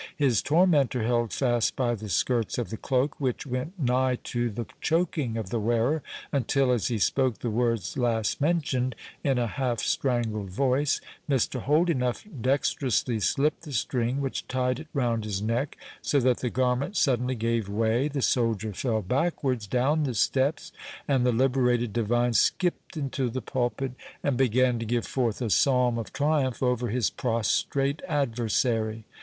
[0.17, 4.65] His tormentor held fast by the skirts of the cloak, which went nigh to the
[4.81, 9.77] choking of the wearer, until, as he spoke the words last mentioned, in a half
[9.79, 11.61] strangled voice, Mr.
[11.61, 16.97] Holdenough dexterously slipped the string which tied it round his neck, so that the garment
[16.97, 20.71] suddenly gave way; the soldier fell backwards down the steps,
[21.07, 23.91] and the liberated divine skipped into the pulpit,
[24.23, 29.05] and began to give forth a psalm of triumph over his prostrate adversary.